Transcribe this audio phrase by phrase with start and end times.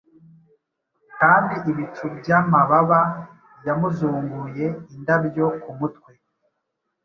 [1.19, 2.99] Kandi ibicu byamababa
[3.67, 6.11] yamuzunguye indabyo kumutwe.